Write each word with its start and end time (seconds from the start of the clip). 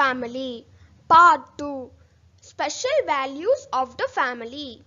Family. 0.00 0.66
Part 1.08 1.58
2 1.58 1.90
Special 2.40 2.98
Values 3.04 3.66
of 3.70 3.96
the 3.98 4.08
Family. 4.14 4.82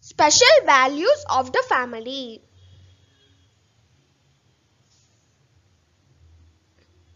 Special 0.00 0.56
Values 0.64 1.24
of 1.28 1.52
the 1.52 1.62
Family. 1.68 2.40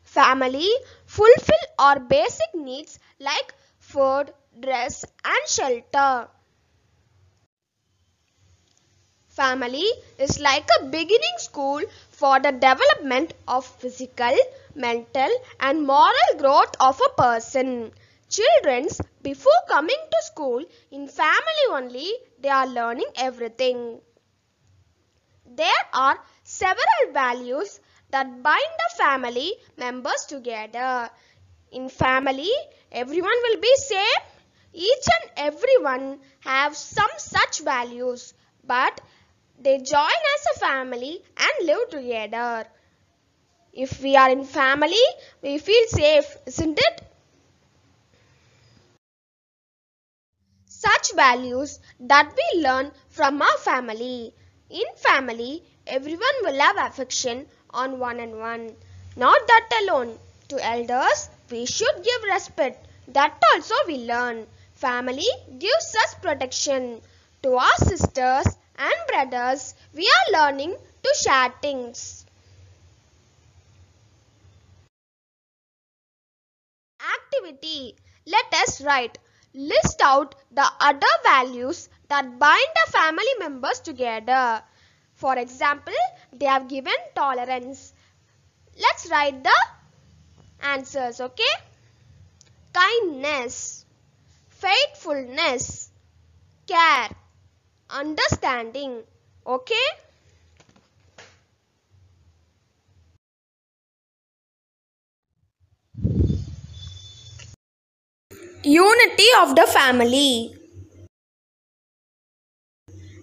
Family 0.03 0.69
fulfill 1.07 1.65
our 1.79 1.99
basic 1.99 2.55
needs 2.55 2.99
like 3.19 3.55
food, 3.79 4.35
dress 4.61 5.07
and 5.25 5.49
shelter. 5.49 6.29
Family 9.31 9.91
is 10.19 10.39
like 10.39 10.69
a 10.79 10.85
beginning 10.85 11.39
school 11.39 11.80
for 12.11 12.39
the 12.39 12.53
development 12.53 13.33
of 13.49 13.65
physical, 13.65 14.37
mental 14.75 15.30
and 15.59 15.87
moral 15.87 16.34
growth 16.37 16.75
of 16.80 17.01
a 17.01 17.09
person. 17.23 17.93
Children 18.29 18.88
before 19.23 19.62
coming 19.69 19.97
to 20.11 20.23
school 20.23 20.65
in 20.91 21.09
family 21.09 21.66
only 21.71 22.12
they 22.41 22.51
are 22.51 22.66
learning 22.66 23.09
everything. 23.16 24.01
There 25.45 25.85
are 25.93 26.19
several 26.45 27.12
values 27.12 27.79
that 28.10 28.43
bind 28.43 28.73
the 28.79 28.97
family 28.97 29.52
members 29.77 30.24
together. 30.27 31.10
In 31.73 31.91
family 31.91 32.51
everyone 32.91 33.38
will 33.43 33.60
be 33.60 33.74
same. 33.77 34.23
Each 34.73 35.07
and 35.21 35.30
everyone 35.37 36.21
have 36.41 36.74
some 36.77 37.10
such 37.19 37.60
values 37.60 38.33
but 38.65 39.01
they 39.60 39.78
join 39.78 40.20
as 40.34 40.56
a 40.56 40.59
family 40.60 41.23
and 41.37 41.66
live 41.66 41.88
together. 41.91 42.66
If 43.73 44.01
we 44.01 44.14
are 44.14 44.30
in 44.30 44.45
family, 44.45 45.02
we 45.42 45.59
feel 45.59 45.85
safe, 45.88 46.37
isn't 46.46 46.79
it? 46.79 47.02
Such 50.65 51.12
values 51.12 51.80
that 52.01 52.35
we 52.35 52.62
learn 52.62 52.93
from 53.10 53.43
our 53.43 53.59
family. 53.59 54.35
In 54.70 54.87
family, 54.96 55.63
everyone 55.87 56.32
will 56.42 56.59
have 56.59 56.79
affection 56.79 57.46
on 57.68 57.98
one 57.98 58.18
and 58.20 58.38
one. 58.38 58.74
Not 59.16 59.46
that 59.46 59.68
alone. 59.82 60.18
To 60.48 60.65
elders, 60.65 61.29
we 61.51 61.66
should 61.66 62.02
give 62.02 62.23
respect. 62.23 62.87
That 63.09 63.38
also 63.52 63.74
we 63.87 63.98
learn. 64.06 64.47
Family 64.72 65.28
gives 65.59 65.94
us 65.94 66.15
protection. 66.22 67.03
To 67.42 67.56
our 67.59 67.76
sisters 67.76 68.47
and 68.81 68.94
brothers, 69.09 69.75
we 69.94 70.10
are 70.16 70.32
learning 70.32 70.75
to 71.03 71.14
share 71.22 71.53
things. 71.60 72.25
Activity. 77.16 77.97
Let 78.26 78.54
us 78.62 78.81
write. 78.81 79.19
List 79.53 80.00
out 80.00 80.34
the 80.50 80.66
other 80.81 81.14
values 81.25 81.88
that 82.08 82.38
bind 82.38 82.69
the 82.86 82.92
family 82.92 83.34
members 83.38 83.81
together. 83.81 84.62
For 85.14 85.36
example, 85.36 86.00
they 86.32 86.47
have 86.47 86.69
given 86.69 86.94
tolerance. 87.14 87.92
Let's 88.81 89.10
write 89.10 89.42
the 89.44 89.56
answers, 90.62 91.20
okay? 91.20 91.54
Kindness, 92.72 93.84
faithfulness, 94.48 95.91
care, 96.66 97.08
understanding. 97.93 99.03
Okay? 99.47 99.87
Unity 108.62 109.28
of 109.41 109.56
the 109.56 109.66
family. 109.66 110.54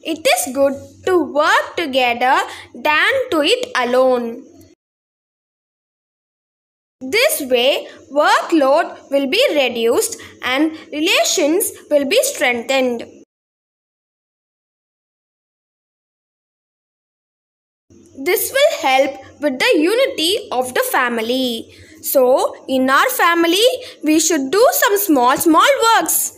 It 0.03 0.25
is 0.25 0.55
good 0.55 0.73
to 1.05 1.17
work 1.33 1.75
together 1.75 2.37
than 2.73 3.13
to 3.31 3.41
it 3.41 3.71
alone. 3.75 4.43
This 7.01 7.41
way, 7.41 7.87
workload 8.11 9.11
will 9.11 9.27
be 9.27 9.43
reduced 9.53 10.17
and 10.43 10.71
relations 10.91 11.71
will 11.91 12.05
be 12.05 12.17
strengthened. 12.23 13.16
This 18.27 18.51
will 18.51 18.73
help 18.81 19.11
with 19.39 19.57
the 19.57 19.71
unity 19.79 20.49
of 20.51 20.73
the 20.73 20.83
family. 20.91 21.73
So, 22.01 22.55
in 22.67 22.89
our 22.89 23.09
family, 23.09 23.67
we 24.03 24.19
should 24.19 24.51
do 24.51 24.63
some 24.79 24.97
small, 24.97 25.37
small 25.37 25.69
works. 25.85 26.37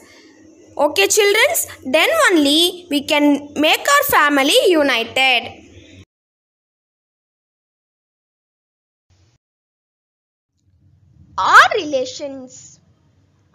Okay, 0.77 1.07
children, 1.07 1.47
then 1.85 2.09
only 2.29 2.85
we 2.91 3.01
can 3.03 3.49
make 3.55 3.79
our 3.79 4.03
family 4.11 4.59
united. 4.67 5.65
Our 11.39 11.69
relations. 11.75 12.79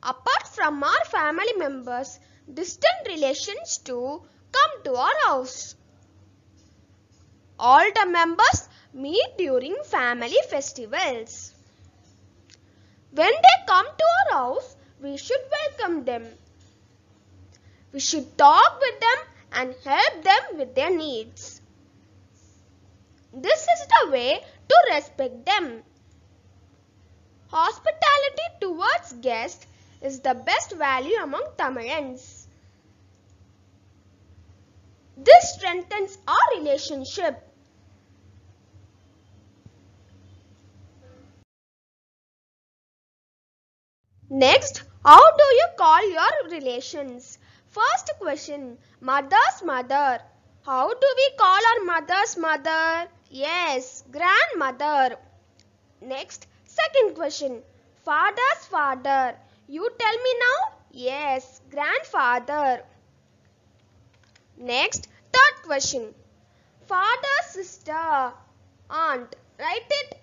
Apart 0.02 0.48
from 0.48 0.82
our 0.82 1.04
family 1.06 1.52
members, 1.56 2.18
distant 2.52 3.06
relations 3.06 3.78
too 3.78 4.22
come 4.50 4.82
to 4.82 4.96
our 4.96 5.18
house. 5.26 5.76
All 7.58 7.84
the 7.94 8.06
members 8.06 8.68
meet 8.92 9.38
during 9.38 9.76
family 9.84 10.38
festivals. 10.50 11.54
When 13.12 13.30
they 13.30 13.66
come 13.66 13.86
to 13.86 14.04
our 14.04 14.38
house, 14.38 14.76
we 15.00 15.16
should 15.16 15.40
welcome 15.50 16.04
them. 16.04 16.26
We 17.92 18.00
should 18.00 18.36
talk 18.36 18.80
with 18.80 19.00
them 19.00 19.18
and 19.52 19.74
help 19.84 20.24
them 20.24 20.58
with 20.58 20.74
their 20.74 20.90
needs. 20.90 21.60
This 23.32 23.60
is 23.62 23.86
the 23.86 24.10
way 24.10 24.44
to 24.68 24.76
respect 24.92 25.46
them. 25.46 25.82
Hospitality 27.48 28.46
towards 28.60 29.12
guests 29.20 29.66
is 30.02 30.20
the 30.20 30.34
best 30.34 30.72
value 30.72 31.16
among 31.22 31.44
Tamilians. 31.56 32.43
This 35.16 35.54
strengthens 35.54 36.18
our 36.26 36.58
relationship. 36.58 37.40
Next, 44.28 44.82
how 45.04 45.36
do 45.36 45.44
you 45.44 45.66
call 45.78 46.10
your 46.10 46.48
relations? 46.50 47.38
First 47.68 48.10
question, 48.18 48.78
mother's 49.00 49.62
mother. 49.62 50.20
How 50.66 50.92
do 50.92 51.14
we 51.16 51.30
call 51.38 51.60
our 51.70 51.84
mother's 51.84 52.36
mother? 52.36 53.08
Yes, 53.30 54.02
grandmother. 54.10 55.16
Next, 56.00 56.46
second 56.64 57.14
question, 57.14 57.62
father's 58.04 58.64
father. 58.70 59.36
You 59.68 59.88
tell 59.98 60.16
me 60.16 60.34
now? 60.40 60.76
Yes, 60.90 61.60
grandfather. 61.70 62.82
Next, 64.58 65.06
third 65.32 65.62
question, 65.64 66.12
Father, 66.86 67.36
sister, 67.48 68.32
aunt. 68.90 69.36
Write 69.58 69.86
it. 69.90 70.20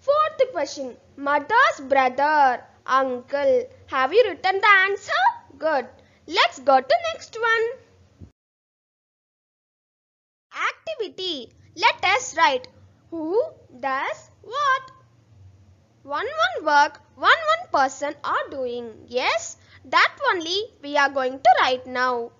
Fourth 0.00 0.52
question, 0.52 0.98
mother's 1.16 1.80
brother, 1.88 2.62
uncle. 2.84 3.64
Have 3.86 4.12
you 4.12 4.22
written 4.28 4.60
the 4.60 4.68
answer? 4.68 5.22
Good. 5.56 5.88
Let's 6.26 6.58
go 6.60 6.78
to 6.80 6.94
next 7.14 7.38
one. 7.40 7.70
Activity. 10.54 11.52
Let 11.74 12.04
us 12.04 12.36
write 12.36 12.68
who 13.10 13.42
does 13.80 14.30
what. 14.42 14.92
One 16.04 16.26
one 16.26 16.64
work, 16.64 17.00
one 17.16 17.42
one 17.54 17.68
person 17.72 18.14
are 18.22 18.48
doing. 18.50 19.04
Yes, 19.08 19.56
that 19.84 20.16
only 20.30 20.64
we 20.82 20.96
are 20.96 21.10
going 21.10 21.38
to 21.38 21.50
write 21.60 21.86
now. 21.86 22.30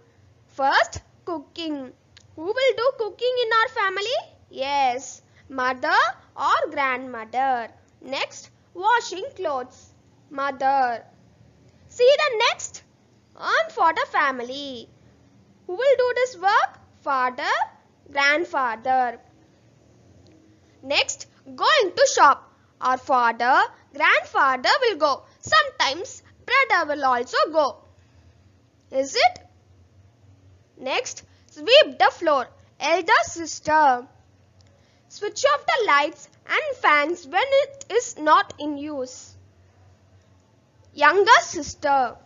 First, 0.46 1.00
cooking. 1.24 1.92
Who 2.36 2.44
will 2.44 2.74
do 2.76 2.92
cooking 2.98 3.34
in 3.44 3.50
our 3.60 3.68
family? 3.68 4.18
Yes, 4.50 5.22
mother 5.48 6.00
or 6.36 6.70
grandmother. 6.70 7.68
Next, 8.00 8.50
washing 8.74 9.24
clothes. 9.36 9.92
Mother. 10.30 11.04
See 11.88 12.16
the 12.16 12.44
next. 12.48 12.84
Earn 13.36 13.70
for 13.70 13.92
the 13.92 14.06
family. 14.10 14.88
Who 15.66 15.74
will 15.74 15.96
do 15.98 16.12
this 16.14 16.36
work? 16.38 16.78
Father, 17.00 17.52
grandfather. 18.10 19.18
Next, 20.82 21.26
going 21.44 21.92
to 21.96 22.08
shop. 22.14 22.50
Our 22.80 22.98
father, 22.98 23.62
grandfather 23.94 24.70
will 24.80 24.96
go. 24.96 25.22
Sometimes 25.40 26.22
brother 26.46 26.94
will 26.94 27.04
also 27.04 27.36
go. 27.50 27.76
Is 28.90 29.14
it? 29.14 29.38
Next, 30.76 31.22
sweep 31.46 31.98
the 31.98 32.10
floor. 32.10 32.48
elder 32.80 33.22
sister. 33.24 34.06
Switch 35.08 35.44
off 35.44 35.66
the 35.66 35.86
lights 35.86 36.28
and 36.46 36.76
fans 36.78 37.26
when 37.26 37.44
it 37.64 37.84
is 37.90 38.18
not 38.18 38.54
in 38.58 38.76
use. 38.76 39.34
Younger 40.94 41.40
sister. 41.42 42.16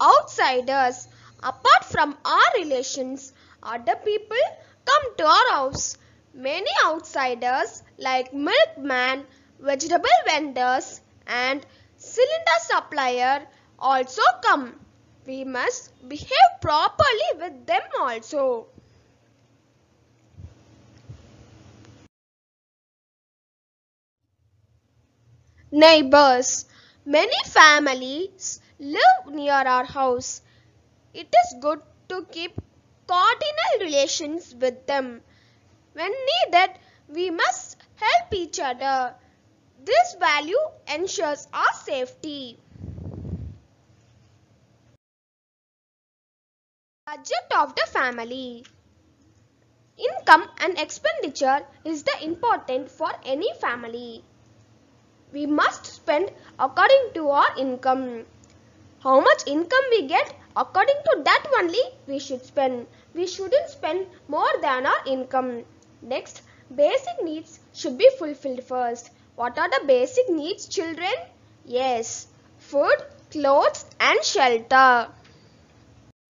Outsiders. 0.00 1.06
Apart 1.42 1.84
from 1.84 2.16
our 2.24 2.52
relations, 2.56 3.32
other 3.62 3.96
people 3.96 4.36
come 4.84 5.16
to 5.16 5.26
our 5.26 5.50
house. 5.50 5.96
Many 6.34 6.70
outsiders 6.84 7.82
like 7.98 8.32
milkman, 8.32 9.26
vegetable 9.58 10.18
vendors 10.24 11.00
and 11.26 11.66
cylinder 11.96 12.58
supplier 12.60 13.46
also 13.78 14.22
come. 14.42 14.78
We 15.26 15.44
must 15.44 15.90
behave 16.08 16.52
properly 16.60 17.28
with 17.38 17.66
them 17.66 17.82
also. 17.98 18.68
Neighbors. 25.72 26.66
Many 27.04 27.36
families 27.46 28.60
live 28.78 29.26
near 29.26 29.52
our 29.52 29.84
house. 29.84 30.42
It 31.14 31.28
is 31.44 31.60
good 31.60 31.80
to 32.08 32.24
keep 32.30 32.58
cordial 33.06 33.80
relations 33.80 34.54
with 34.54 34.86
them. 34.86 35.20
When 35.92 36.10
needed, 36.10 36.70
we 37.08 37.30
must 37.30 37.76
help 37.96 38.32
each 38.32 38.58
other. 38.58 39.14
This 39.84 40.16
value 40.18 40.62
ensures 40.92 41.48
our 41.52 41.72
safety. 41.74 42.58
Budget 47.06 47.52
of 47.56 47.74
the 47.74 47.86
family. 47.92 48.64
Income 49.98 50.48
and 50.60 50.78
expenditure 50.78 51.66
is 51.84 52.04
the 52.04 52.24
important 52.24 52.90
for 52.90 53.10
any 53.24 53.52
family. 53.60 54.24
We 55.32 55.44
must 55.44 55.84
spend 55.84 56.30
according 56.58 57.10
to 57.14 57.28
our 57.28 57.58
income. 57.58 58.24
How 59.02 59.20
much 59.20 59.42
income 59.46 59.84
we 59.90 60.06
get, 60.06 60.34
according 60.56 61.00
to 61.04 61.22
that 61.24 61.46
only 61.58 61.82
we 62.06 62.18
should 62.18 62.44
spend. 62.44 62.86
We 63.14 63.26
shouldn't 63.26 63.68
spend 63.68 64.06
more 64.28 64.52
than 64.60 64.86
our 64.86 65.06
income. 65.06 65.64
Next, 66.02 66.42
basic 66.74 67.22
needs 67.22 67.60
should 67.72 67.98
be 67.98 68.08
fulfilled 68.18 68.64
first. 68.64 69.10
What 69.36 69.58
are 69.58 69.68
the 69.68 69.84
basic 69.86 70.28
needs 70.28 70.66
children? 70.66 71.12
Yes, 71.64 72.26
food, 72.58 72.96
clothes 73.30 73.84
and 74.00 74.22
shelter. 74.24 75.08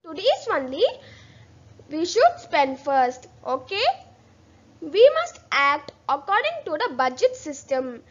Today's 0.04 0.48
only 0.52 0.84
we 1.88 2.04
should 2.04 2.38
spend 2.38 2.78
first, 2.80 3.28
okay? 3.46 3.84
We 4.80 5.10
must 5.20 5.40
act 5.52 5.92
according 6.08 6.64
to 6.64 6.72
the 6.72 6.94
budget 6.96 7.36
system. 7.36 8.02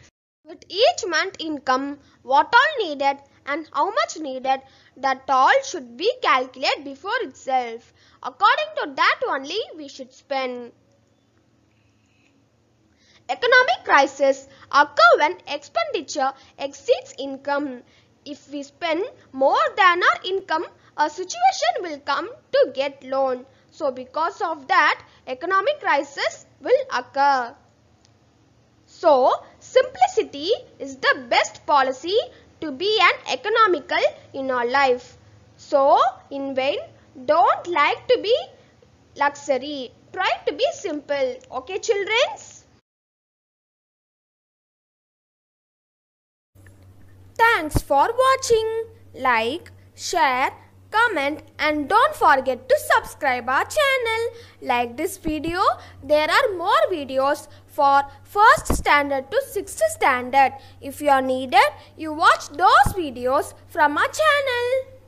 With 0.45 0.63
each 0.69 1.05
month 1.07 1.35
income, 1.39 1.99
what 2.23 2.53
all 2.53 2.87
needed 2.87 3.17
and 3.51 3.69
how 3.73 3.85
much 3.91 4.17
needed, 4.17 4.61
that 4.97 5.23
all 5.29 5.61
should 5.63 5.97
be 5.97 6.11
calculated 6.21 6.83
before 6.85 7.19
itself. 7.21 7.93
According 8.23 8.71
to 8.77 8.93
that 8.95 9.19
only 9.27 9.59
we 9.75 9.87
should 9.87 10.13
spend. 10.13 10.71
Economic 13.29 13.83
crisis 13.83 14.47
occur 14.71 15.11
when 15.19 15.37
expenditure 15.47 16.31
exceeds 16.57 17.13
income. 17.17 17.81
If 18.25 18.51
we 18.51 18.63
spend 18.63 19.03
more 19.31 19.63
than 19.75 20.03
our 20.03 20.19
income, 20.23 20.65
a 20.97 21.09
situation 21.09 21.73
will 21.81 21.99
come 21.99 22.29
to 22.51 22.71
get 22.73 23.03
loan. 23.03 23.45
So 23.71 23.91
because 23.91 24.41
of 24.41 24.67
that, 24.67 25.03
economic 25.27 25.79
crisis 25.79 26.45
will 26.59 26.85
occur. 26.93 27.55
So, 28.85 29.33
simplicity 29.59 30.51
is 30.77 30.97
the 30.97 31.25
best 31.29 31.65
policy 31.65 32.17
to 32.61 32.71
be 32.71 32.97
an 33.01 33.33
economical 33.33 34.03
in 34.33 34.51
our 34.51 34.65
life. 34.67 35.17
So, 35.57 35.99
in 36.29 36.55
vain, 36.55 36.79
don't 37.25 37.67
like 37.67 38.07
to 38.07 38.19
be 38.21 38.35
luxury. 39.17 39.91
Try 40.13 40.29
to 40.47 40.53
be 40.53 40.65
simple. 40.73 41.35
Okay, 41.51 41.79
childrens? 41.79 42.65
Thanks 47.37 47.81
for 47.81 48.07
watching. 48.25 48.85
Like, 49.15 49.71
share, 49.95 50.51
comment 50.91 51.41
and 51.57 51.89
don't 51.89 52.15
forget 52.15 52.67
to 52.69 52.75
subscribe 52.93 53.49
our 53.49 53.65
channel. 53.65 54.21
Like 54.61 54.97
this 54.97 55.17
video, 55.17 55.61
there 56.03 56.29
are 56.29 56.55
more 56.57 56.83
videos 56.91 57.47
for 57.67 58.03
1st 58.31 58.75
standard 58.75 59.31
to 59.31 59.41
6th 59.53 59.81
standard. 59.89 60.53
If 60.81 61.01
you 61.01 61.09
are 61.09 61.21
needed, 61.21 61.69
you 61.97 62.13
watch 62.13 62.49
those 62.49 62.93
videos 62.93 63.53
from 63.69 63.97
our 63.97 64.07
channel. 64.07 65.00